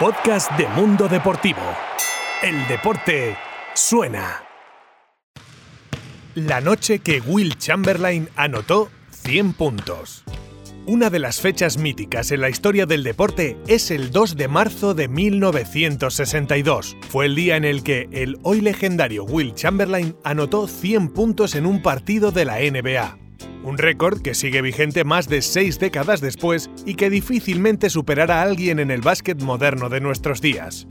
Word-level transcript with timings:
podcast 0.00 0.50
de 0.52 0.66
Mundo 0.68 1.08
Deportivo. 1.08 1.60
El 2.42 2.66
deporte 2.68 3.36
suena. 3.74 4.42
La 6.34 6.62
noche 6.62 7.00
que 7.00 7.20
Will 7.20 7.58
Chamberlain 7.58 8.30
anotó 8.34 8.88
100 9.10 9.52
puntos. 9.52 10.24
Una 10.86 11.10
de 11.10 11.18
las 11.18 11.42
fechas 11.42 11.76
míticas 11.76 12.30
en 12.30 12.40
la 12.40 12.48
historia 12.48 12.86
del 12.86 13.02
deporte 13.02 13.58
es 13.66 13.90
el 13.90 14.10
2 14.10 14.36
de 14.38 14.48
marzo 14.48 14.94
de 14.94 15.08
1962. 15.08 16.96
Fue 17.10 17.26
el 17.26 17.34
día 17.34 17.56
en 17.56 17.66
el 17.66 17.82
que 17.82 18.08
el 18.10 18.38
hoy 18.42 18.62
legendario 18.62 19.24
Will 19.24 19.54
Chamberlain 19.54 20.16
anotó 20.24 20.66
100 20.66 21.10
puntos 21.10 21.54
en 21.54 21.66
un 21.66 21.82
partido 21.82 22.32
de 22.32 22.46
la 22.46 22.58
NBA. 22.60 23.18
Un 23.62 23.76
récord 23.76 24.22
que 24.22 24.34
sigue 24.34 24.62
vigente 24.62 25.04
más 25.04 25.28
de 25.28 25.42
seis 25.42 25.78
décadas 25.78 26.20
después 26.20 26.70
y 26.86 26.94
que 26.94 27.10
difícilmente 27.10 27.90
superará 27.90 28.40
a 28.40 28.42
alguien 28.42 28.78
en 28.78 28.90
el 28.90 29.02
básquet 29.02 29.40
moderno 29.42 29.88
de 29.88 30.00
nuestros 30.00 30.40
días. 30.40 30.86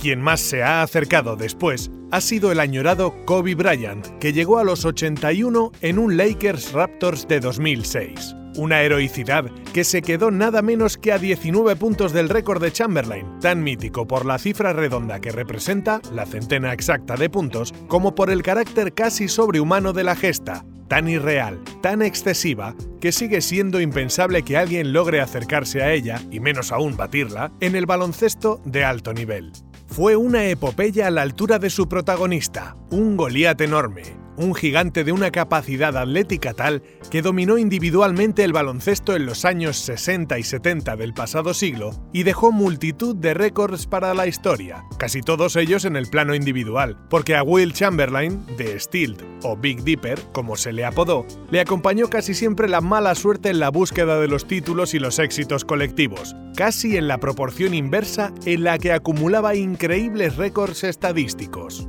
Quien 0.00 0.20
más 0.20 0.40
se 0.40 0.62
ha 0.62 0.82
acercado 0.82 1.36
después 1.36 1.90
ha 2.10 2.20
sido 2.20 2.52
el 2.52 2.60
añorado 2.60 3.14
Kobe 3.26 3.54
Bryant, 3.54 4.06
que 4.18 4.32
llegó 4.32 4.58
a 4.58 4.64
los 4.64 4.84
81 4.84 5.72
en 5.80 5.98
un 5.98 6.16
Lakers 6.16 6.72
Raptors 6.72 7.28
de 7.28 7.40
2006. 7.40 8.36
Una 8.56 8.82
heroicidad 8.82 9.50
que 9.72 9.82
se 9.82 10.00
quedó 10.00 10.30
nada 10.30 10.62
menos 10.62 10.96
que 10.96 11.10
a 11.12 11.18
19 11.18 11.74
puntos 11.74 12.12
del 12.12 12.28
récord 12.28 12.62
de 12.62 12.70
Chamberlain, 12.70 13.40
tan 13.40 13.64
mítico 13.64 14.06
por 14.06 14.24
la 14.24 14.38
cifra 14.38 14.72
redonda 14.72 15.20
que 15.20 15.32
representa, 15.32 16.00
la 16.12 16.24
centena 16.24 16.72
exacta 16.72 17.16
de 17.16 17.28
puntos, 17.28 17.74
como 17.88 18.14
por 18.14 18.30
el 18.30 18.44
carácter 18.44 18.94
casi 18.94 19.26
sobrehumano 19.26 19.92
de 19.92 20.04
la 20.04 20.14
gesta, 20.14 20.64
tan 20.86 21.08
irreal, 21.08 21.60
tan 21.82 22.00
excesiva, 22.00 22.76
que 23.00 23.10
sigue 23.10 23.40
siendo 23.40 23.80
impensable 23.80 24.44
que 24.44 24.56
alguien 24.56 24.92
logre 24.92 25.20
acercarse 25.20 25.82
a 25.82 25.92
ella, 25.92 26.22
y 26.30 26.38
menos 26.38 26.70
aún 26.70 26.96
batirla, 26.96 27.50
en 27.60 27.74
el 27.74 27.86
baloncesto 27.86 28.60
de 28.64 28.84
alto 28.84 29.12
nivel. 29.12 29.50
Fue 29.88 30.14
una 30.14 30.46
epopeya 30.46 31.08
a 31.08 31.10
la 31.10 31.22
altura 31.22 31.58
de 31.58 31.70
su 31.70 31.88
protagonista, 31.88 32.76
un 32.90 33.16
Goliat 33.16 33.60
enorme, 33.60 34.23
un 34.36 34.54
gigante 34.54 35.04
de 35.04 35.12
una 35.12 35.30
capacidad 35.30 35.96
atlética 35.96 36.54
tal 36.54 36.82
que 37.10 37.22
dominó 37.22 37.58
individualmente 37.58 38.44
el 38.44 38.52
baloncesto 38.52 39.14
en 39.14 39.26
los 39.26 39.44
años 39.44 39.76
60 39.78 40.38
y 40.38 40.42
70 40.42 40.96
del 40.96 41.14
pasado 41.14 41.54
siglo 41.54 41.90
y 42.12 42.22
dejó 42.22 42.52
multitud 42.52 43.16
de 43.16 43.34
récords 43.34 43.86
para 43.86 44.14
la 44.14 44.26
historia, 44.26 44.84
casi 44.98 45.20
todos 45.20 45.56
ellos 45.56 45.84
en 45.84 45.96
el 45.96 46.06
plano 46.06 46.34
individual, 46.34 46.98
porque 47.08 47.36
a 47.36 47.42
Will 47.42 47.72
Chamberlain, 47.72 48.44
de 48.56 48.78
Stilt 48.78 49.22
o 49.42 49.56
Big 49.56 49.82
Dipper, 49.84 50.20
como 50.32 50.56
se 50.56 50.72
le 50.72 50.84
apodó, 50.84 51.26
le 51.50 51.60
acompañó 51.60 52.08
casi 52.08 52.34
siempre 52.34 52.68
la 52.68 52.80
mala 52.80 53.14
suerte 53.14 53.50
en 53.50 53.60
la 53.60 53.70
búsqueda 53.70 54.18
de 54.18 54.28
los 54.28 54.46
títulos 54.46 54.94
y 54.94 54.98
los 54.98 55.18
éxitos 55.18 55.64
colectivos, 55.64 56.34
casi 56.56 56.96
en 56.96 57.08
la 57.08 57.18
proporción 57.18 57.74
inversa 57.74 58.32
en 58.44 58.64
la 58.64 58.78
que 58.78 58.92
acumulaba 58.92 59.54
increíbles 59.54 60.36
récords 60.36 60.84
estadísticos. 60.84 61.88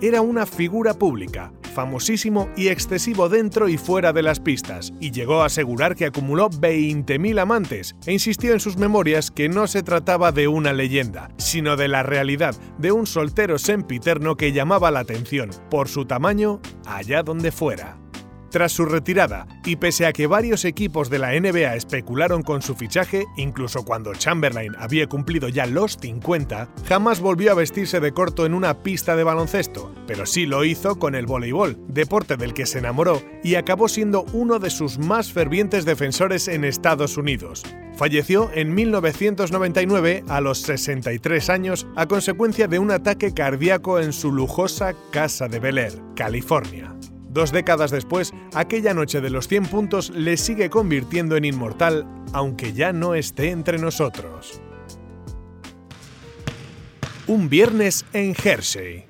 Era 0.00 0.20
una 0.20 0.46
figura 0.46 0.94
pública, 0.94 1.52
famosísimo 1.74 2.48
y 2.56 2.68
excesivo 2.68 3.28
dentro 3.28 3.68
y 3.68 3.78
fuera 3.78 4.12
de 4.12 4.22
las 4.22 4.40
pistas, 4.40 4.92
y 5.00 5.10
llegó 5.10 5.42
a 5.42 5.46
asegurar 5.46 5.96
que 5.96 6.06
acumuló 6.06 6.50
20.000 6.50 7.40
amantes, 7.40 7.96
e 8.06 8.12
insistió 8.12 8.52
en 8.52 8.60
sus 8.60 8.76
memorias 8.76 9.30
que 9.30 9.48
no 9.48 9.66
se 9.66 9.82
trataba 9.82 10.32
de 10.32 10.48
una 10.48 10.72
leyenda, 10.72 11.30
sino 11.38 11.76
de 11.76 11.88
la 11.88 12.02
realidad 12.02 12.54
de 12.78 12.92
un 12.92 13.06
soltero 13.06 13.58
sempiterno 13.58 14.36
que 14.36 14.52
llamaba 14.52 14.90
la 14.90 15.00
atención, 15.00 15.50
por 15.70 15.88
su 15.88 16.04
tamaño, 16.04 16.60
allá 16.84 17.22
donde 17.22 17.52
fuera. 17.52 18.01
Tras 18.52 18.72
su 18.72 18.84
retirada, 18.84 19.46
y 19.64 19.76
pese 19.76 20.04
a 20.04 20.12
que 20.12 20.26
varios 20.26 20.66
equipos 20.66 21.08
de 21.08 21.18
la 21.18 21.32
NBA 21.32 21.74
especularon 21.74 22.42
con 22.42 22.60
su 22.60 22.74
fichaje, 22.74 23.24
incluso 23.38 23.82
cuando 23.82 24.12
Chamberlain 24.12 24.74
había 24.78 25.06
cumplido 25.06 25.48
ya 25.48 25.64
los 25.64 25.96
50, 25.96 26.68
jamás 26.86 27.20
volvió 27.20 27.50
a 27.50 27.54
vestirse 27.54 27.98
de 27.98 28.12
corto 28.12 28.44
en 28.44 28.52
una 28.52 28.82
pista 28.82 29.16
de 29.16 29.24
baloncesto, 29.24 29.94
pero 30.06 30.26
sí 30.26 30.44
lo 30.44 30.66
hizo 30.66 30.98
con 30.98 31.14
el 31.14 31.24
voleibol, 31.24 31.78
deporte 31.88 32.36
del 32.36 32.52
que 32.52 32.66
se 32.66 32.80
enamoró 32.80 33.22
y 33.42 33.54
acabó 33.54 33.88
siendo 33.88 34.26
uno 34.34 34.58
de 34.58 34.68
sus 34.68 34.98
más 34.98 35.32
fervientes 35.32 35.86
defensores 35.86 36.46
en 36.46 36.66
Estados 36.66 37.16
Unidos. 37.16 37.62
Falleció 37.96 38.50
en 38.52 38.74
1999 38.74 40.24
a 40.28 40.42
los 40.42 40.58
63 40.58 41.48
años 41.48 41.86
a 41.96 42.04
consecuencia 42.04 42.68
de 42.68 42.78
un 42.78 42.90
ataque 42.90 43.32
cardíaco 43.32 43.98
en 43.98 44.12
su 44.12 44.30
lujosa 44.30 44.92
casa 45.10 45.48
de 45.48 45.58
Bel 45.58 45.78
Air, 45.78 45.94
California. 46.14 46.94
Dos 47.32 47.50
décadas 47.50 47.90
después, 47.90 48.34
aquella 48.52 48.92
noche 48.92 49.22
de 49.22 49.30
los 49.30 49.48
100 49.48 49.66
puntos 49.66 50.10
le 50.10 50.36
sigue 50.36 50.68
convirtiendo 50.68 51.34
en 51.36 51.46
inmortal, 51.46 52.06
aunque 52.34 52.74
ya 52.74 52.92
no 52.92 53.14
esté 53.14 53.50
entre 53.50 53.78
nosotros. 53.78 54.60
Un 57.26 57.48
viernes 57.48 58.04
en 58.12 58.34
Hershey. 58.34 59.06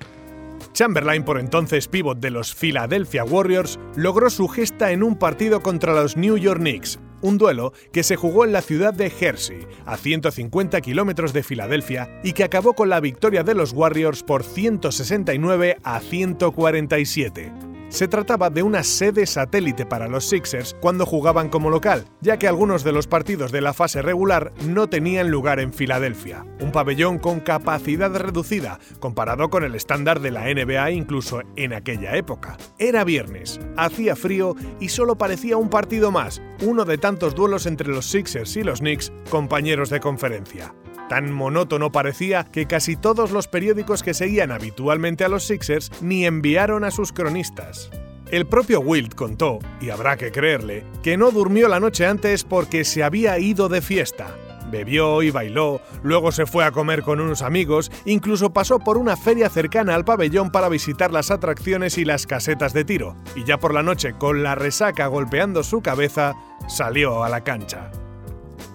Chamberlain, 0.71 1.23
por 1.23 1.37
entonces 1.37 1.89
pívot 1.89 2.17
de 2.19 2.29
los 2.29 2.55
Philadelphia 2.55 3.25
Warriors, 3.25 3.77
logró 3.97 4.29
su 4.29 4.47
gesta 4.47 4.91
en 4.91 5.03
un 5.03 5.17
partido 5.17 5.61
contra 5.61 5.93
los 5.93 6.15
New 6.15 6.37
York 6.37 6.61
Knicks, 6.61 6.99
un 7.21 7.37
duelo 7.37 7.73
que 7.91 8.03
se 8.03 8.15
jugó 8.15 8.45
en 8.45 8.53
la 8.53 8.61
ciudad 8.61 8.93
de 8.93 9.09
Jersey, 9.09 9.67
a 9.85 9.97
150 9.97 10.79
kilómetros 10.79 11.33
de 11.33 11.43
Filadelfia, 11.43 12.21
y 12.23 12.31
que 12.31 12.45
acabó 12.45 12.73
con 12.73 12.87
la 12.87 13.01
victoria 13.01 13.43
de 13.43 13.53
los 13.53 13.73
Warriors 13.73 14.23
por 14.23 14.43
169 14.43 15.77
a 15.83 15.99
147. 15.99 17.72
Se 17.93 18.07
trataba 18.07 18.49
de 18.49 18.63
una 18.63 18.81
sede 18.81 19.27
satélite 19.27 19.85
para 19.85 20.07
los 20.07 20.27
Sixers 20.27 20.75
cuando 20.81 21.05
jugaban 21.05 21.49
como 21.49 21.69
local, 21.69 22.05
ya 22.21 22.37
que 22.37 22.47
algunos 22.47 22.83
de 22.83 22.91
los 22.91 23.05
partidos 23.05 23.51
de 23.51 23.61
la 23.61 23.71
fase 23.71 24.01
regular 24.01 24.51
no 24.65 24.89
tenían 24.89 25.29
lugar 25.29 25.59
en 25.59 25.71
Filadelfia, 25.71 26.43
un 26.59 26.71
pabellón 26.71 27.19
con 27.19 27.39
capacidad 27.39 28.11
reducida 28.15 28.79
comparado 28.99 29.51
con 29.51 29.63
el 29.63 29.75
estándar 29.75 30.21
de 30.21 30.31
la 30.31 30.51
NBA 30.51 30.89
incluso 30.89 31.41
en 31.55 31.73
aquella 31.73 32.15
época. 32.15 32.57
Era 32.79 33.03
viernes, 33.03 33.59
hacía 33.77 34.15
frío 34.15 34.55
y 34.79 34.89
solo 34.89 35.15
parecía 35.15 35.57
un 35.57 35.69
partido 35.69 36.09
más, 36.09 36.41
uno 36.63 36.85
de 36.85 36.97
tantos 36.97 37.35
duelos 37.35 37.67
entre 37.67 37.89
los 37.89 38.07
Sixers 38.07 38.57
y 38.57 38.63
los 38.63 38.79
Knicks, 38.79 39.13
compañeros 39.29 39.91
de 39.91 39.99
conferencia. 39.99 40.73
Tan 41.13 41.31
monótono 41.31 41.91
parecía 41.91 42.43
que 42.43 42.65
casi 42.65 42.95
todos 42.95 43.29
los 43.29 43.47
periódicos 43.47 44.01
que 44.01 44.15
seguían 44.15 44.51
habitualmente 44.51 45.23
a 45.23 45.27
los 45.27 45.43
Sixers 45.43 45.91
ni 46.01 46.25
enviaron 46.25 46.83
a 46.83 46.89
sus 46.89 47.13
cronistas. 47.13 47.91
El 48.31 48.47
propio 48.47 48.79
Wilt 48.79 49.13
contó, 49.13 49.59
y 49.79 49.91
habrá 49.91 50.17
que 50.17 50.31
creerle, 50.31 50.83
que 51.03 51.15
no 51.15 51.29
durmió 51.29 51.67
la 51.67 51.79
noche 51.79 52.07
antes 52.07 52.43
porque 52.43 52.83
se 52.83 53.03
había 53.03 53.37
ido 53.37 53.69
de 53.69 53.83
fiesta. 53.83 54.35
Bebió 54.71 55.21
y 55.21 55.29
bailó, 55.29 55.81
luego 56.01 56.31
se 56.31 56.47
fue 56.47 56.65
a 56.65 56.71
comer 56.71 57.03
con 57.03 57.19
unos 57.19 57.43
amigos, 57.43 57.91
incluso 58.05 58.51
pasó 58.51 58.79
por 58.79 58.97
una 58.97 59.15
feria 59.15 59.51
cercana 59.51 59.93
al 59.93 60.05
pabellón 60.05 60.49
para 60.49 60.67
visitar 60.67 61.11
las 61.11 61.29
atracciones 61.29 61.99
y 61.99 62.05
las 62.05 62.25
casetas 62.25 62.73
de 62.73 62.85
tiro, 62.85 63.15
y 63.35 63.43
ya 63.43 63.59
por 63.59 63.75
la 63.75 63.83
noche, 63.83 64.13
con 64.13 64.41
la 64.41 64.55
resaca 64.55 65.05
golpeando 65.05 65.61
su 65.61 65.83
cabeza, 65.83 66.33
salió 66.67 67.23
a 67.23 67.29
la 67.29 67.43
cancha. 67.43 67.91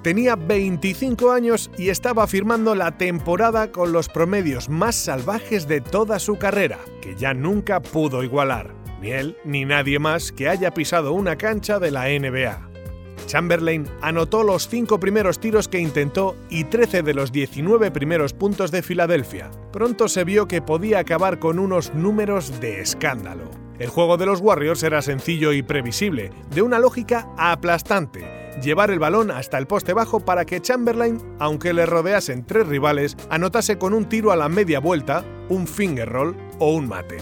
Tenía 0.03 0.37
25 0.37 1.33
años 1.33 1.71
y 1.77 1.89
estaba 1.89 2.27
firmando 2.29 2.75
la 2.77 2.97
temporada 2.97 3.73
con 3.73 3.93
los 3.93 4.09
promedios 4.09 4.69
más 4.69 4.95
salvajes 4.95 5.67
de 5.67 5.81
toda 5.81 6.21
su 6.21 6.39
carrera, 6.39 6.79
que 7.03 7.17
ya 7.17 7.35
nunca 7.35 7.81
pudo 7.81 8.23
igualar, 8.23 8.75
ni 9.03 9.11
él 9.11 9.37
ni 9.45 9.65
nadie 9.65 9.99
más 9.99 10.31
que 10.31 10.49
haya 10.49 10.73
pisado 10.73 11.12
una 11.12 11.37
cancha 11.37 11.81
de 11.81 11.91
la 11.91 12.05
NBA. 12.05 12.69
Chamberlain 13.27 13.87
anotó 14.00 14.45
los 14.45 14.69
cinco 14.69 15.00
primeros 15.00 15.41
tiros 15.41 15.67
que 15.67 15.81
intentó 15.81 16.37
y 16.49 16.65
13 16.65 17.03
de 17.03 17.15
los 17.15 17.33
19 17.33 17.91
primeros 17.91 18.33
puntos 18.33 18.71
de 18.71 18.83
Filadelfia. 18.83 19.50
Pronto 19.73 20.09
se 20.09 20.25
vio 20.25 20.47
que 20.47 20.62
podía 20.62 21.00
acabar 21.00 21.41
con 21.41 21.59
unos 21.59 21.93
números 21.93 22.61
de 22.61 22.81
escándalo. 22.81 23.50
El 23.81 23.89
juego 23.89 24.17
de 24.17 24.27
los 24.27 24.41
Warriors 24.41 24.83
era 24.83 25.03
sencillo 25.03 25.53
y 25.53 25.62
previsible, 25.62 26.31
de 26.55 26.62
una 26.62 26.79
lógica 26.79 27.29
aplastante. 27.37 28.38
Llevar 28.63 28.91
el 28.91 28.99
balón 28.99 29.31
hasta 29.31 29.59
el 29.59 29.67
poste 29.67 29.93
bajo 29.93 30.21
para 30.21 30.45
que 30.45 30.61
Chamberlain, 30.61 31.21
aunque 31.39 31.73
le 31.73 31.87
rodeasen 31.87 32.45
tres 32.45 32.67
rivales, 32.67 33.17
anotase 33.31 33.79
con 33.79 33.95
un 33.95 34.09
tiro 34.09 34.33
a 34.33 34.37
la 34.37 34.49
media 34.49 34.81
vuelta, 34.81 35.25
un 35.49 35.67
finger 35.67 36.09
roll 36.09 36.37
o 36.59 36.75
un 36.75 36.89
mate 36.89 37.19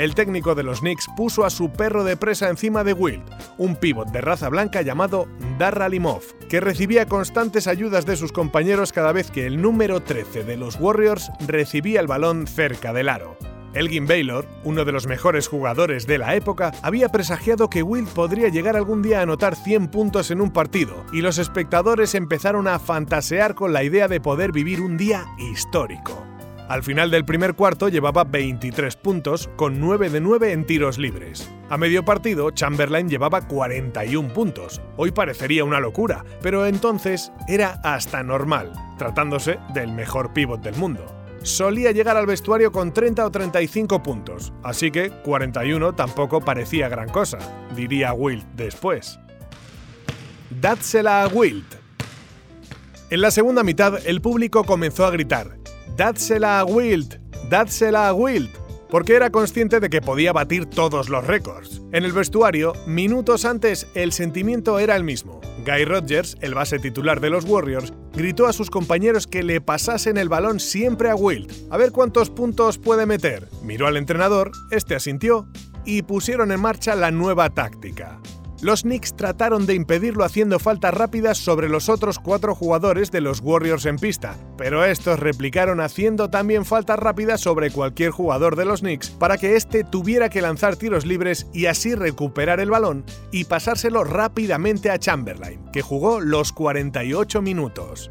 el 0.00 0.14
técnico 0.14 0.54
de 0.54 0.62
los 0.62 0.80
Knicks 0.80 1.08
puso 1.14 1.44
a 1.44 1.50
su 1.50 1.70
perro 1.70 2.04
de 2.04 2.16
presa 2.16 2.48
encima 2.48 2.84
de 2.84 2.94
Wilt, 2.94 3.22
un 3.58 3.76
pívot 3.76 4.08
de 4.08 4.22
raza 4.22 4.48
blanca 4.48 4.80
llamado 4.80 5.28
Darra 5.58 5.90
Limov, 5.90 6.22
que 6.48 6.60
recibía 6.60 7.04
constantes 7.04 7.66
ayudas 7.66 8.06
de 8.06 8.16
sus 8.16 8.32
compañeros 8.32 8.92
cada 8.92 9.12
vez 9.12 9.30
que 9.30 9.46
el 9.46 9.60
número 9.60 10.00
13 10.00 10.44
de 10.44 10.56
los 10.56 10.76
Warriors 10.80 11.30
recibía 11.46 12.00
el 12.00 12.06
balón 12.06 12.46
cerca 12.46 12.94
del 12.94 13.10
aro. 13.10 13.36
Elgin 13.74 14.06
Baylor, 14.06 14.46
uno 14.64 14.84
de 14.84 14.92
los 14.92 15.06
mejores 15.06 15.48
jugadores 15.48 16.06
de 16.06 16.18
la 16.18 16.34
época, 16.34 16.72
había 16.82 17.08
presagiado 17.08 17.70
que 17.70 17.82
Wilt 17.82 18.08
podría 18.08 18.48
llegar 18.48 18.76
algún 18.76 19.02
día 19.02 19.20
a 19.20 19.22
anotar 19.22 19.54
100 19.54 19.88
puntos 19.88 20.30
en 20.30 20.40
un 20.40 20.52
partido, 20.52 21.04
y 21.12 21.20
los 21.20 21.38
espectadores 21.38 22.14
empezaron 22.14 22.66
a 22.66 22.78
fantasear 22.78 23.54
con 23.54 23.72
la 23.72 23.84
idea 23.84 24.08
de 24.08 24.20
poder 24.20 24.52
vivir 24.52 24.80
un 24.80 24.96
día 24.96 25.26
histórico. 25.38 26.26
Al 26.68 26.84
final 26.84 27.10
del 27.10 27.24
primer 27.24 27.54
cuarto 27.54 27.88
llevaba 27.88 28.22
23 28.22 28.94
puntos, 28.94 29.50
con 29.56 29.80
9 29.80 30.08
de 30.08 30.20
9 30.20 30.52
en 30.52 30.64
tiros 30.64 30.98
libres. 30.98 31.52
A 31.68 31.76
medio 31.76 32.04
partido, 32.04 32.52
Chamberlain 32.52 33.08
llevaba 33.08 33.40
41 33.40 34.32
puntos. 34.32 34.80
Hoy 34.96 35.10
parecería 35.10 35.64
una 35.64 35.80
locura, 35.80 36.24
pero 36.42 36.66
entonces 36.66 37.32
era 37.48 37.80
hasta 37.82 38.22
normal, 38.22 38.72
tratándose 38.98 39.58
del 39.74 39.90
mejor 39.90 40.32
pívot 40.32 40.62
del 40.62 40.76
mundo. 40.76 41.19
Solía 41.42 41.90
llegar 41.92 42.18
al 42.18 42.26
vestuario 42.26 42.70
con 42.70 42.92
30 42.92 43.24
o 43.24 43.30
35 43.30 44.02
puntos, 44.02 44.52
así 44.62 44.90
que 44.90 45.10
41 45.24 45.94
tampoco 45.94 46.40
parecía 46.42 46.88
gran 46.90 47.08
cosa, 47.08 47.38
diría 47.74 48.12
Wilt 48.12 48.44
después. 48.54 49.18
Dádsela 50.50 51.22
a 51.22 51.28
Wilt. 51.28 51.76
En 53.08 53.22
la 53.22 53.30
segunda 53.30 53.62
mitad, 53.62 54.06
el 54.06 54.20
público 54.20 54.64
comenzó 54.64 55.06
a 55.06 55.10
gritar: 55.10 55.56
dádsela 55.96 56.60
a 56.60 56.64
Wilt, 56.64 57.14
dádsela 57.48 58.08
a 58.08 58.12
Wilt, 58.12 58.54
porque 58.90 59.14
era 59.14 59.30
consciente 59.30 59.80
de 59.80 59.90
que 59.90 60.00
podía 60.00 60.32
batir 60.32 60.66
todos 60.66 61.08
los 61.08 61.26
récords. 61.26 61.82
En 61.92 62.04
el 62.04 62.12
vestuario, 62.12 62.72
minutos 62.86 63.44
antes, 63.44 63.86
el 63.94 64.12
sentimiento 64.12 64.78
era 64.78 64.96
el 64.96 65.04
mismo. 65.04 65.40
Guy 65.64 65.84
Rodgers, 65.84 66.36
el 66.40 66.54
base 66.54 66.78
titular 66.78 67.20
de 67.20 67.30
los 67.30 67.44
Warriors, 67.44 67.92
gritó 68.12 68.46
a 68.46 68.52
sus 68.52 68.70
compañeros 68.70 69.26
que 69.26 69.42
le 69.42 69.60
pasasen 69.60 70.16
el 70.16 70.28
balón 70.28 70.58
siempre 70.58 71.10
a 71.10 71.14
Wilt, 71.14 71.52
a 71.70 71.76
ver 71.76 71.92
cuántos 71.92 72.30
puntos 72.30 72.78
puede 72.78 73.06
meter. 73.06 73.48
Miró 73.62 73.86
al 73.86 73.96
entrenador, 73.96 74.52
este 74.70 74.94
asintió, 74.94 75.46
y 75.84 76.02
pusieron 76.02 76.52
en 76.52 76.60
marcha 76.60 76.94
la 76.94 77.10
nueva 77.10 77.50
táctica. 77.50 78.18
Los 78.62 78.82
Knicks 78.82 79.16
trataron 79.16 79.64
de 79.64 79.74
impedirlo 79.74 80.22
haciendo 80.22 80.58
faltas 80.58 80.92
rápidas 80.92 81.38
sobre 81.38 81.70
los 81.70 81.88
otros 81.88 82.18
cuatro 82.18 82.54
jugadores 82.54 83.10
de 83.10 83.22
los 83.22 83.40
Warriors 83.40 83.86
en 83.86 83.96
pista, 83.96 84.36
pero 84.58 84.84
estos 84.84 85.18
replicaron 85.18 85.80
haciendo 85.80 86.28
también 86.28 86.66
faltas 86.66 86.98
rápidas 86.98 87.40
sobre 87.40 87.70
cualquier 87.70 88.10
jugador 88.10 88.56
de 88.56 88.66
los 88.66 88.80
Knicks 88.80 89.10
para 89.10 89.38
que 89.38 89.56
éste 89.56 89.82
tuviera 89.82 90.28
que 90.28 90.42
lanzar 90.42 90.76
tiros 90.76 91.06
libres 91.06 91.46
y 91.54 91.66
así 91.66 91.94
recuperar 91.94 92.60
el 92.60 92.70
balón 92.70 93.06
y 93.32 93.44
pasárselo 93.44 94.04
rápidamente 94.04 94.90
a 94.90 94.98
Chamberlain, 94.98 95.64
que 95.72 95.80
jugó 95.80 96.20
los 96.20 96.52
48 96.52 97.40
minutos 97.40 98.10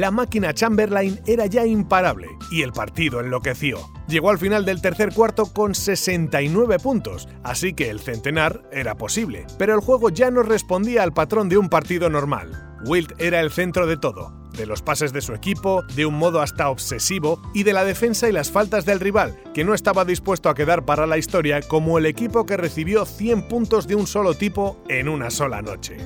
la 0.00 0.10
máquina 0.10 0.52
Chamberlain 0.52 1.20
era 1.26 1.46
ya 1.46 1.66
imparable 1.66 2.28
y 2.50 2.62
el 2.62 2.72
partido 2.72 3.20
enloqueció. 3.20 3.78
Llegó 4.08 4.30
al 4.30 4.38
final 4.38 4.64
del 4.64 4.80
tercer 4.80 5.12
cuarto 5.14 5.46
con 5.46 5.74
69 5.74 6.78
puntos, 6.78 7.28
así 7.42 7.74
que 7.74 7.90
el 7.90 8.00
centenar 8.00 8.62
era 8.72 8.96
posible, 8.96 9.46
pero 9.58 9.74
el 9.74 9.80
juego 9.80 10.10
ya 10.10 10.30
no 10.30 10.42
respondía 10.42 11.02
al 11.02 11.12
patrón 11.12 11.48
de 11.48 11.58
un 11.58 11.68
partido 11.68 12.10
normal. 12.10 12.76
Wilt 12.86 13.12
era 13.18 13.40
el 13.40 13.50
centro 13.50 13.86
de 13.86 13.96
todo, 13.96 14.32
de 14.56 14.66
los 14.66 14.82
pases 14.82 15.12
de 15.12 15.20
su 15.20 15.32
equipo, 15.32 15.82
de 15.94 16.06
un 16.06 16.14
modo 16.14 16.42
hasta 16.42 16.68
obsesivo 16.68 17.40
y 17.54 17.62
de 17.62 17.72
la 17.72 17.84
defensa 17.84 18.28
y 18.28 18.32
las 18.32 18.50
faltas 18.50 18.84
del 18.84 19.00
rival, 19.00 19.38
que 19.54 19.64
no 19.64 19.74
estaba 19.74 20.04
dispuesto 20.04 20.48
a 20.48 20.54
quedar 20.54 20.84
para 20.84 21.06
la 21.06 21.18
historia 21.18 21.62
como 21.62 21.98
el 21.98 22.06
equipo 22.06 22.46
que 22.46 22.56
recibió 22.56 23.04
100 23.06 23.48
puntos 23.48 23.86
de 23.86 23.94
un 23.94 24.06
solo 24.06 24.34
tipo 24.34 24.82
en 24.88 25.08
una 25.08 25.30
sola 25.30 25.62
noche. 25.62 25.96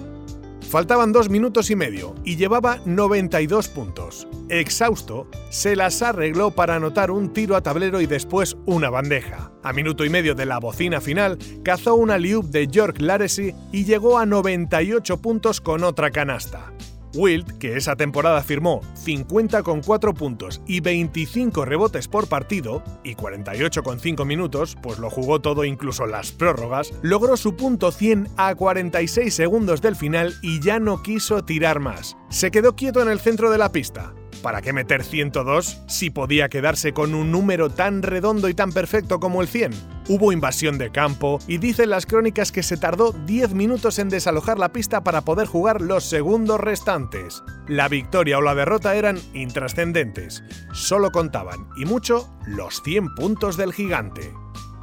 Faltaban 0.69 1.13
dos 1.13 1.31
minutos 1.31 1.71
y 1.71 1.77
medio 1.77 2.15
y 2.25 2.37
llevaba 2.37 2.79
92 2.85 3.69
puntos. 3.69 4.29
Exhausto, 4.51 5.27
se 5.49 5.77
las 5.77 6.03
arregló 6.03 6.51
para 6.51 6.75
anotar 6.75 7.11
un 7.11 7.33
tiro 7.33 7.57
a 7.57 7.63
tablero 7.63 8.03
y 8.03 8.07
después 8.07 8.55
una 8.67 8.91
bandeja. 8.91 9.51
A 9.63 9.73
minuto 9.73 10.05
y 10.05 10.11
medio 10.11 10.35
de 10.35 10.45
la 10.45 10.59
bocina 10.59 11.01
final, 11.01 11.39
cazó 11.65 11.95
una 11.95 12.19
liup 12.19 12.51
de 12.51 12.67
York 12.67 13.01
Laresy 13.01 13.55
y 13.73 13.85
llegó 13.85 14.19
a 14.19 14.27
98 14.27 15.23
puntos 15.23 15.63
con 15.63 15.85
otra 15.85 16.11
canasta. 16.11 16.71
Wilt, 17.15 17.59
que 17.59 17.77
esa 17.77 17.97
temporada 17.97 18.43
firmó 18.43 18.81
50,4 19.05 20.15
puntos 20.15 20.61
y 20.67 20.81
25 20.81 21.65
rebotes 21.65 22.09
por 22.09 22.29
partido, 22.29 22.83
y 23.05 23.15
48,5 23.15 24.25
minutos, 24.25 24.77
pues 24.83 24.99
lo 24.99 25.11
jugó 25.11 25.41
todo 25.41 25.65
incluso 25.65 26.07
las 26.07 26.33
prórrogas, 26.33 26.93
logró 27.03 27.37
su 27.37 27.57
punto 27.57 27.93
100 27.93 28.29
a 28.37 28.55
46 28.55 29.33
segundos 29.33 29.81
del 29.81 29.97
final 29.97 30.35
y 30.43 30.61
ya 30.61 30.79
no 30.79 31.03
quiso 31.03 31.45
tirar 31.45 31.81
más. 31.81 32.17
Se 32.29 32.51
quedó 32.51 32.77
quieto 32.77 33.03
en 33.03 33.09
el 33.09 33.21
centro 33.21 33.51
de 33.51 33.59
la 33.59 33.73
pista, 33.73 34.15
¿Para 34.43 34.63
qué 34.63 34.73
meter 34.73 35.03
102 35.03 35.83
si 35.89 36.11
podía 36.11 36.49
quedarse 36.49 36.93
con 36.93 37.15
un 37.15 37.33
número 37.33 37.71
tan 37.71 38.03
redondo 38.03 38.49
y 38.49 38.55
tan 38.55 38.73
perfecto 38.73 39.19
como 39.19 39.43
el 39.43 39.49
100? 39.49 39.73
Hubo 40.09 40.33
invasión 40.33 40.79
de 40.79 40.91
campo 40.91 41.39
y 41.47 41.59
dicen 41.59 41.91
las 41.91 42.07
crónicas 42.07 42.53
que 42.53 42.63
se 42.63 42.77
tardó 42.77 43.13
10 43.13 43.55
minutos 43.55 43.99
en 43.99 44.09
desalojar 44.09 44.59
la 44.59 44.73
pista 44.73 45.03
para 45.03 45.23
poder 45.23 45.47
jugar 45.47 45.81
los 45.81 46.05
segundos 46.05 46.61
restantes. 46.61 47.43
La 47.67 47.89
victoria 47.89 48.39
o 48.39 48.43
la 48.43 48.55
derrota 48.55 48.95
eran 48.95 49.19
intrascendentes, 49.35 50.45
solo 50.73 51.11
contaban, 51.11 51.69
y 51.77 51.85
mucho, 51.85 52.29
los 52.47 52.81
100 52.83 53.15
puntos 53.17 53.57
del 53.57 53.73
gigante. 53.73 54.33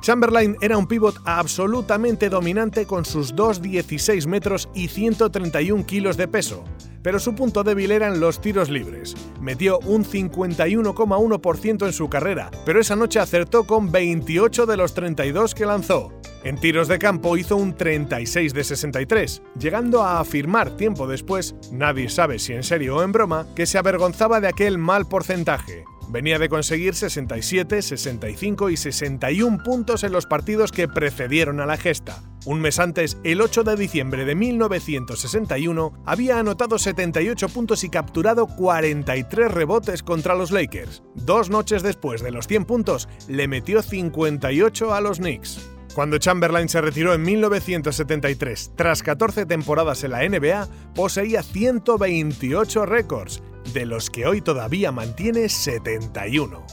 Chamberlain 0.06 0.56
era 0.62 0.78
un 0.78 0.86
pívot 0.86 1.16
absolutamente 1.26 2.30
dominante 2.30 2.86
con 2.86 3.06
sus 3.06 3.34
2,16 3.34 4.28
metros 4.28 4.70
y 4.76 4.88
131 4.88 5.84
kilos 5.88 6.16
de 6.16 6.28
peso, 6.28 6.64
pero 7.02 7.18
su 7.18 7.34
punto 7.34 7.64
débil 7.64 7.90
eran 7.90 8.20
los 8.20 8.40
tiros 8.40 8.70
libres. 8.70 9.16
Metió 9.42 9.80
un 9.80 10.06
51,1% 10.06 11.88
en 11.88 11.92
su 11.92 12.08
carrera, 12.08 12.52
pero 12.68 12.80
esa 12.80 12.96
noche 12.96 13.18
acertó 13.18 13.64
con 13.64 13.92
28 13.92 14.68
de 14.68 14.78
los 14.78 14.94
32 14.94 15.56
que 15.56 15.66
lanzó. 15.66 16.14
En 16.44 16.60
tiros 16.60 16.88
de 16.88 17.00
campo 17.00 17.36
hizo 17.36 17.58
un 17.58 17.76
36 17.76 18.54
de 18.54 18.64
63, 18.64 19.42
llegando 19.58 20.04
a 20.04 20.20
afirmar 20.20 20.78
tiempo 20.78 21.08
después, 21.08 21.56
nadie 21.72 22.10
sabe 22.10 22.38
si 22.38 22.54
en 22.54 22.62
serio 22.62 22.98
o 22.98 23.02
en 23.02 23.12
broma, 23.12 23.48
que 23.56 23.66
se 23.66 23.80
avergonzaba 23.80 24.40
de 24.40 24.50
aquel 24.50 24.78
mal 24.78 25.08
porcentaje. 25.08 25.84
Venía 26.10 26.40
de 26.40 26.50
conseguir 26.50 26.96
67, 26.96 27.82
65 27.82 28.70
y 28.70 28.78
61 28.78 29.64
puntos 29.64 30.04
en 30.04 30.12
los 30.12 30.26
partidos 30.26 30.72
que 30.72 30.88
precedieron 30.88 31.60
a 31.60 31.66
la 31.66 31.78
gesta. 31.78 32.22
Un 32.46 32.62
mes 32.62 32.80
antes, 32.80 33.18
el 33.24 33.42
8 33.42 33.64
de 33.64 33.76
diciembre 33.76 34.24
de 34.24 34.36
1961, 34.36 36.04
había 36.06 36.40
anotado 36.40 36.78
78 36.78 37.50
puntos 37.50 37.84
y 37.84 37.90
capturado 37.90 38.46
43 38.46 39.52
rebotes 39.52 40.04
contra 40.04 40.36
los 40.36 40.52
Lakers. 40.52 41.02
Dos 41.16 41.50
noches 41.50 41.82
después 41.82 42.22
de 42.22 42.32
los 42.32 42.48
100 42.48 42.66
puntos, 42.66 43.10
le 43.28 43.48
metió 43.48 43.82
58 43.82 44.94
a 44.94 45.02
los 45.02 45.18
Knicks. 45.18 45.60
Cuando 45.96 46.18
Chamberlain 46.18 46.68
se 46.68 46.82
retiró 46.82 47.14
en 47.14 47.24
1973, 47.24 48.74
tras 48.76 49.02
14 49.02 49.46
temporadas 49.46 50.04
en 50.04 50.12
la 50.12 50.28
NBA, 50.28 50.68
poseía 50.94 51.42
128 51.42 52.86
récords, 52.86 53.42
de 53.76 53.86
los 53.86 54.10
que 54.10 54.26
hoy 54.26 54.42
todavía 54.42 54.92
mantiene 54.92 55.50
71 55.50 56.66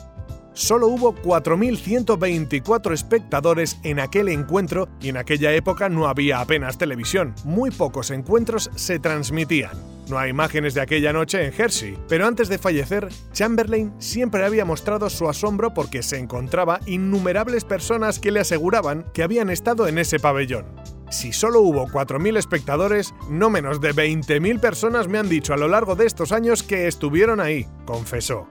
solo 0.54 0.88
hubo 0.88 1.14
4.124 1.14 2.92
espectadores 2.92 3.78
en 3.82 4.00
aquel 4.00 4.28
encuentro 4.28 4.88
y 5.00 5.08
en 5.08 5.16
aquella 5.16 5.52
época 5.52 5.88
no 5.88 6.06
había 6.06 6.40
apenas 6.40 6.78
televisión. 6.78 7.34
Muy 7.44 7.70
pocos 7.70 8.10
encuentros 8.10 8.70
se 8.76 8.98
transmitían. 8.98 9.72
No 10.08 10.18
hay 10.18 10.30
imágenes 10.30 10.74
de 10.74 10.80
aquella 10.80 11.12
noche 11.12 11.44
en 11.44 11.54
Hershey, 11.56 11.96
pero 12.08 12.26
antes 12.26 12.48
de 12.48 12.58
fallecer, 12.58 13.08
Chamberlain 13.32 13.92
siempre 13.98 14.44
había 14.44 14.64
mostrado 14.64 15.08
su 15.08 15.28
asombro 15.28 15.72
porque 15.72 16.02
se 16.02 16.18
encontraba 16.18 16.80
innumerables 16.86 17.64
personas 17.64 18.18
que 18.18 18.32
le 18.32 18.40
aseguraban 18.40 19.06
que 19.14 19.22
habían 19.22 19.48
estado 19.48 19.86
en 19.86 19.98
ese 19.98 20.18
pabellón. 20.18 20.66
Si 21.12 21.30
solo 21.30 21.60
hubo 21.60 21.86
4.000 21.88 22.38
espectadores, 22.38 23.14
no 23.28 23.50
menos 23.50 23.82
de 23.82 23.94
20.000 23.94 24.58
personas 24.58 25.08
me 25.08 25.18
han 25.18 25.28
dicho 25.28 25.52
a 25.52 25.58
lo 25.58 25.68
largo 25.68 25.94
de 25.94 26.06
estos 26.06 26.32
años 26.32 26.62
que 26.62 26.88
estuvieron 26.88 27.38
ahí, 27.38 27.66
confesó. 27.84 28.48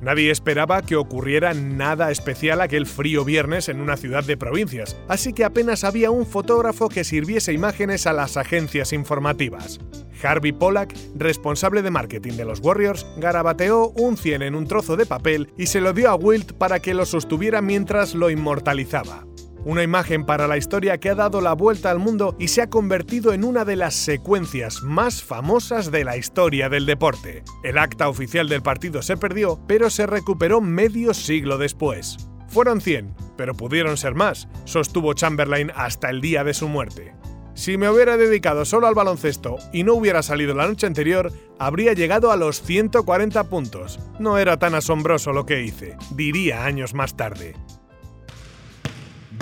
Nadie 0.00 0.30
esperaba 0.30 0.80
que 0.80 0.96
ocurriera 0.96 1.52
nada 1.52 2.10
especial 2.10 2.62
aquel 2.62 2.86
frío 2.86 3.22
viernes 3.22 3.68
en 3.68 3.82
una 3.82 3.98
ciudad 3.98 4.24
de 4.24 4.38
provincias, 4.38 4.96
así 5.08 5.34
que 5.34 5.44
apenas 5.44 5.84
había 5.84 6.10
un 6.10 6.24
fotógrafo 6.24 6.88
que 6.88 7.04
sirviese 7.04 7.52
imágenes 7.52 8.06
a 8.06 8.14
las 8.14 8.38
agencias 8.38 8.94
informativas. 8.94 9.78
Harvey 10.22 10.52
Pollack, 10.52 10.96
responsable 11.16 11.82
de 11.82 11.90
marketing 11.90 12.32
de 12.32 12.46
los 12.46 12.60
Warriors, 12.60 13.06
garabateó 13.18 13.90
un 13.90 14.16
100 14.16 14.40
en 14.40 14.54
un 14.54 14.66
trozo 14.66 14.96
de 14.96 15.04
papel 15.04 15.52
y 15.58 15.66
se 15.66 15.82
lo 15.82 15.92
dio 15.92 16.08
a 16.08 16.14
Wilt 16.14 16.52
para 16.54 16.80
que 16.80 16.94
lo 16.94 17.04
sostuviera 17.04 17.60
mientras 17.60 18.14
lo 18.14 18.30
inmortalizaba. 18.30 19.26
Una 19.62 19.82
imagen 19.82 20.24
para 20.24 20.48
la 20.48 20.56
historia 20.56 20.98
que 20.98 21.10
ha 21.10 21.14
dado 21.14 21.42
la 21.42 21.52
vuelta 21.52 21.90
al 21.90 21.98
mundo 21.98 22.34
y 22.38 22.48
se 22.48 22.62
ha 22.62 22.70
convertido 22.70 23.34
en 23.34 23.44
una 23.44 23.66
de 23.66 23.76
las 23.76 23.94
secuencias 23.94 24.82
más 24.82 25.22
famosas 25.22 25.90
de 25.90 26.02
la 26.02 26.16
historia 26.16 26.70
del 26.70 26.86
deporte. 26.86 27.44
El 27.62 27.76
acta 27.76 28.08
oficial 28.08 28.48
del 28.48 28.62
partido 28.62 29.02
se 29.02 29.18
perdió, 29.18 29.60
pero 29.66 29.90
se 29.90 30.06
recuperó 30.06 30.62
medio 30.62 31.12
siglo 31.12 31.58
después. 31.58 32.16
Fueron 32.48 32.80
100, 32.80 33.14
pero 33.36 33.54
pudieron 33.54 33.98
ser 33.98 34.14
más, 34.14 34.48
sostuvo 34.64 35.12
Chamberlain 35.12 35.70
hasta 35.76 36.08
el 36.08 36.22
día 36.22 36.42
de 36.42 36.54
su 36.54 36.66
muerte. 36.66 37.14
Si 37.52 37.76
me 37.76 37.90
hubiera 37.90 38.16
dedicado 38.16 38.64
solo 38.64 38.86
al 38.86 38.94
baloncesto 38.94 39.58
y 39.74 39.84
no 39.84 39.92
hubiera 39.92 40.22
salido 40.22 40.54
la 40.54 40.66
noche 40.66 40.86
anterior, 40.86 41.30
habría 41.58 41.92
llegado 41.92 42.32
a 42.32 42.36
los 42.36 42.62
140 42.62 43.44
puntos. 43.50 44.00
No 44.18 44.38
era 44.38 44.58
tan 44.58 44.74
asombroso 44.74 45.34
lo 45.34 45.44
que 45.44 45.62
hice, 45.62 45.96
diría 46.12 46.64
años 46.64 46.94
más 46.94 47.14
tarde. 47.14 47.54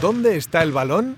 ¿Dónde 0.00 0.36
está 0.36 0.62
el 0.62 0.70
balón? 0.70 1.16